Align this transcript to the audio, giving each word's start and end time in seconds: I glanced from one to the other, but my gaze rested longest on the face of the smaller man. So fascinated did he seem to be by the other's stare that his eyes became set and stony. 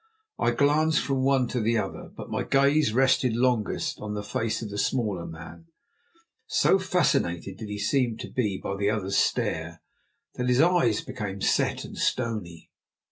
I 0.39 0.49
glanced 0.49 0.99
from 1.01 1.21
one 1.23 1.47
to 1.49 1.59
the 1.61 1.77
other, 1.77 2.09
but 2.17 2.31
my 2.31 2.41
gaze 2.41 2.91
rested 2.91 3.35
longest 3.35 3.99
on 3.99 4.15
the 4.15 4.23
face 4.23 4.63
of 4.63 4.71
the 4.71 4.79
smaller 4.79 5.27
man. 5.27 5.67
So 6.47 6.79
fascinated 6.79 7.57
did 7.59 7.69
he 7.69 7.77
seem 7.77 8.17
to 8.17 8.27
be 8.31 8.59
by 8.59 8.77
the 8.77 8.89
other's 8.89 9.17
stare 9.17 9.83
that 10.37 10.49
his 10.49 10.59
eyes 10.59 11.01
became 11.01 11.39
set 11.41 11.85
and 11.85 11.95
stony. 11.95 12.71